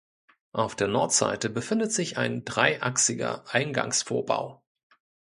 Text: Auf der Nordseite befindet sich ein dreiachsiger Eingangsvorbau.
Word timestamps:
Auf 0.53 0.75
der 0.75 0.87
Nordseite 0.87 1.47
befindet 1.51 1.91
sich 1.93 2.17
ein 2.17 2.43
dreiachsiger 2.43 3.43
Eingangsvorbau. 3.53 4.63